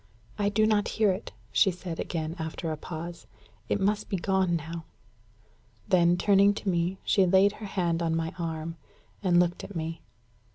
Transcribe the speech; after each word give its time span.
"I 0.39 0.49
do 0.49 0.65
not 0.65 0.87
hear 0.97 1.11
it," 1.11 1.31
she 1.51 1.69
said 1.69 1.99
again, 1.99 2.35
after 2.39 2.71
a 2.71 2.75
pause. 2.75 3.27
"It 3.69 3.79
must 3.79 4.09
be 4.09 4.17
gone 4.17 4.55
now." 4.55 4.85
Then, 5.87 6.17
turning 6.17 6.55
to 6.55 6.67
me, 6.69 6.97
she 7.03 7.27
laid 7.27 7.51
her 7.61 7.67
hand 7.67 8.01
on 8.01 8.15
my 8.15 8.33
arm, 8.39 8.77
and 9.21 9.39
looked 9.39 9.63
at 9.63 9.75
me. 9.75 10.01